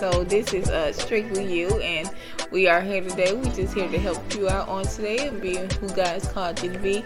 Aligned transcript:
So 0.00 0.24
this 0.24 0.54
is 0.54 0.66
uh, 0.70 0.94
strictly 0.94 1.44
you, 1.44 1.68
and 1.80 2.08
we 2.50 2.66
are 2.66 2.80
here 2.80 3.00
today. 3.00 3.32
We're 3.32 3.54
just 3.54 3.74
here 3.74 3.88
to 3.88 3.98
help 3.98 4.34
you 4.34 4.48
out 4.48 4.68
on 4.68 4.84
today 4.84 5.28
and 5.28 5.40
being 5.40 5.70
who 5.70 5.88
God's 5.90 6.26
called 6.26 6.60
you 6.62 6.72
to 6.72 6.78
be. 6.78 7.04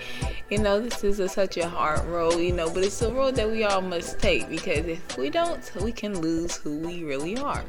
You 0.49 0.59
know, 0.59 0.81
this 0.81 1.05
is 1.05 1.21
a, 1.21 1.29
such 1.29 1.59
a 1.59 1.69
hard 1.69 2.05
road, 2.07 2.39
you 2.39 2.53
know, 2.53 2.71
but 2.71 2.83
it's 2.83 3.03
a 3.03 3.13
road 3.13 3.37
that 3.37 3.51
we 3.51 3.65
all 3.65 3.83
must 3.83 4.19
take 4.19 4.49
because 4.49 4.87
if 4.87 5.19
we 5.19 5.29
don't, 5.29 5.71
we 5.83 5.93
can 5.93 6.19
lose 6.21 6.57
who 6.57 6.79
we 6.79 7.05
really 7.05 7.37
are. 7.37 7.63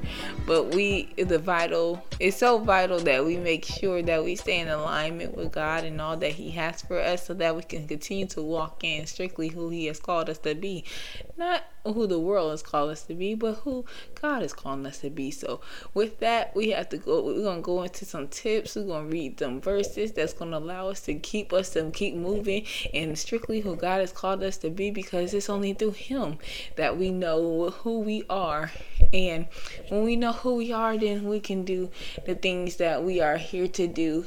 But 0.45 0.73
we, 0.73 1.13
the 1.17 1.39
vital, 1.39 2.05
it's 2.19 2.37
so 2.37 2.59
vital 2.59 2.99
that 2.99 3.25
we 3.25 3.37
make 3.37 3.65
sure 3.65 4.01
that 4.01 4.23
we 4.23 4.35
stay 4.35 4.59
in 4.59 4.69
alignment 4.69 5.35
with 5.35 5.51
God 5.51 5.83
and 5.83 5.99
all 5.99 6.15
that 6.17 6.31
He 6.31 6.51
has 6.51 6.81
for 6.81 6.99
us 6.99 7.25
so 7.25 7.33
that 7.33 7.55
we 7.55 7.63
can 7.63 7.87
continue 7.87 8.27
to 8.27 8.41
walk 8.41 8.83
in 8.83 9.05
strictly 9.05 9.49
who 9.49 9.69
He 9.69 9.87
has 9.87 9.99
called 9.99 10.29
us 10.29 10.37
to 10.39 10.55
be. 10.55 10.85
Not 11.37 11.63
who 11.85 12.07
the 12.07 12.19
world 12.19 12.51
has 12.51 12.63
called 12.63 12.89
us 12.89 13.03
to 13.03 13.13
be, 13.13 13.35
but 13.35 13.55
who 13.55 13.85
God 14.19 14.41
is 14.41 14.53
calling 14.53 14.85
us 14.85 14.99
to 14.99 15.09
be. 15.09 15.31
So 15.31 15.61
with 15.93 16.19
that, 16.19 16.55
we 16.55 16.69
have 16.71 16.89
to 16.89 16.97
go. 16.97 17.23
We're 17.23 17.43
gonna 17.43 17.61
go 17.65 17.81
into 17.81 18.05
some 18.05 18.27
tips. 18.27 18.75
We're 18.75 18.85
gonna 18.85 19.07
read 19.07 19.39
some 19.39 19.59
verses 19.59 20.11
that's 20.11 20.33
gonna 20.33 20.59
allow 20.59 20.89
us 20.89 21.01
to 21.01 21.15
keep 21.15 21.51
us 21.51 21.71
to 21.71 21.89
keep 21.89 22.13
moving 22.13 22.63
and 22.93 23.17
strictly 23.17 23.61
who 23.61 23.75
God 23.75 24.01
has 24.01 24.11
called 24.11 24.43
us 24.43 24.57
to 24.57 24.69
be, 24.69 24.91
because 24.91 25.33
it's 25.33 25.49
only 25.49 25.73
through 25.73 25.91
Him 25.91 26.37
that 26.75 26.95
we 26.95 27.09
know 27.09 27.71
who 27.71 28.01
we 28.01 28.23
are. 28.29 28.71
And 29.11 29.47
when 29.89 30.03
we 30.03 30.15
know 30.15 30.33
who 30.33 30.55
we 30.55 30.71
are, 30.71 30.95
then 30.95 31.27
we 31.27 31.39
can 31.39 31.65
do 31.65 31.89
the 32.27 32.35
things 32.35 32.75
that 32.75 33.03
we 33.03 33.19
are 33.19 33.37
here 33.37 33.67
to 33.69 33.87
do, 33.87 34.25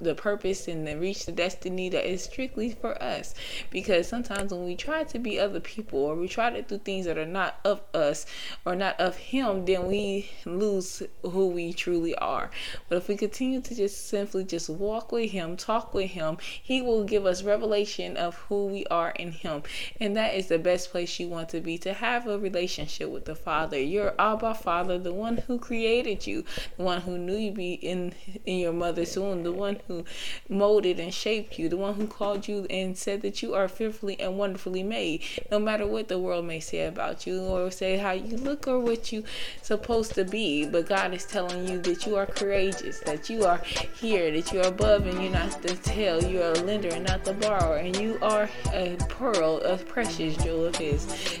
the 0.00 0.14
purpose 0.16 0.66
and 0.66 0.86
the 0.86 0.98
reach 0.98 1.26
the 1.26 1.32
destiny 1.32 1.88
that 1.90 2.10
is 2.10 2.24
strictly 2.24 2.70
for 2.72 3.00
us. 3.00 3.34
Because 3.70 4.08
sometimes 4.08 4.52
when 4.52 4.64
we 4.64 4.74
try 4.74 5.04
to 5.04 5.18
be 5.20 5.38
other 5.38 5.60
people 5.60 6.00
or 6.00 6.16
we 6.16 6.26
try 6.26 6.50
to 6.50 6.62
do 6.62 6.78
things 6.78 7.06
that 7.06 7.16
are 7.16 7.26
not 7.26 7.60
of 7.64 7.80
us 7.94 8.26
or 8.66 8.74
not 8.74 8.98
of 9.00 9.16
Him, 9.16 9.66
then 9.66 9.86
we 9.86 10.30
lose 10.44 11.02
who 11.22 11.46
we 11.48 11.72
truly 11.72 12.16
are. 12.16 12.50
But 12.88 12.98
if 12.98 13.08
we 13.08 13.16
continue 13.16 13.60
to 13.60 13.74
just 13.74 14.08
simply 14.08 14.44
just 14.44 14.68
walk 14.68 15.12
with 15.12 15.30
Him, 15.30 15.56
talk 15.56 15.94
with 15.94 16.10
Him, 16.10 16.38
He 16.40 16.82
will 16.82 17.04
give 17.04 17.26
us 17.26 17.42
revelation 17.42 18.16
of 18.16 18.36
who 18.48 18.66
we 18.66 18.86
are 18.86 19.10
in 19.10 19.32
Him. 19.32 19.62
And 20.00 20.16
that 20.16 20.34
is 20.34 20.48
the 20.48 20.58
best 20.58 20.90
place 20.90 21.18
you 21.18 21.28
want 21.28 21.48
to 21.50 21.60
be 21.60 21.78
to 21.78 21.92
have 21.92 22.26
a 22.26 22.38
relationship 22.38 23.10
with 23.10 23.24
the 23.24 23.34
Father. 23.34 23.78
Your 23.78 24.14
Abba 24.18 24.54
Father, 24.54 24.98
the 24.98 25.12
one 25.12 25.38
who 25.38 25.58
created 25.58 26.26
you, 26.26 26.44
the 26.76 26.82
one 26.82 27.02
who 27.02 27.18
knew 27.18 27.36
you 27.36 27.52
be 27.52 27.74
in 27.74 28.14
in 28.44 28.58
your 28.58 28.72
mother's 28.72 29.16
womb, 29.16 29.42
the 29.42 29.52
one 29.52 29.78
who 29.86 30.04
molded 30.48 30.98
and 30.98 31.12
shaped 31.12 31.58
you, 31.58 31.68
the 31.68 31.76
one 31.76 31.94
who 31.94 32.06
called 32.06 32.48
you 32.48 32.66
and 32.70 32.96
said 32.96 33.22
that 33.22 33.42
you 33.42 33.54
are 33.54 33.68
fearfully 33.68 34.18
and 34.20 34.38
wonderfully 34.38 34.82
made. 34.82 35.22
No 35.50 35.58
matter 35.58 35.86
what 35.86 36.08
the 36.08 36.18
world 36.18 36.44
may 36.44 36.60
say 36.60 36.86
about 36.86 37.26
you 37.26 37.40
or 37.40 37.70
say 37.70 37.96
how 37.96 38.12
you 38.12 38.36
look 38.36 38.66
or 38.66 38.78
what 38.78 39.12
you're 39.12 39.22
supposed 39.62 40.14
to 40.14 40.24
be 40.24 40.66
but 40.66 40.88
god 40.88 41.12
is 41.14 41.24
telling 41.24 41.68
you 41.68 41.80
that 41.80 42.06
you 42.06 42.16
are 42.16 42.26
courageous 42.62 43.00
that 43.00 43.28
you 43.28 43.44
are 43.44 43.60
here 43.94 44.30
that 44.30 44.52
you're 44.52 44.66
above 44.66 45.06
and 45.06 45.20
you're 45.20 45.32
not 45.32 45.60
the 45.62 45.74
tail 45.76 46.22
you're 46.22 46.52
a 46.52 46.60
lender 46.60 46.88
and 46.90 47.04
not 47.04 47.24
the 47.24 47.32
borrower 47.34 47.78
and 47.78 47.96
you 47.96 48.16
are 48.22 48.48
a 48.72 48.96
pearl 49.08 49.60
a 49.64 49.76
precious 49.76 50.36
jewel 50.36 50.66
of 50.66 50.76
his. 50.76 51.40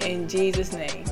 In 0.00 0.28
jesus 0.28 0.72
name 0.72 1.04